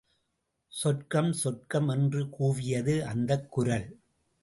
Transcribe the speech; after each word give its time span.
சொர்க்கம் 0.67 1.33
சொர்க்கம் 1.33 1.87
என்று 1.87 2.25
கூவியது 2.39 3.01
அந்தக் 3.01 3.51
குரல். 3.51 3.99